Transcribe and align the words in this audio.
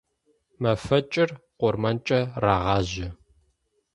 Мэфэкӏыр 0.61 1.29
къурмэнкӏэ 1.59 2.19
рагъажьэ. 2.43 3.07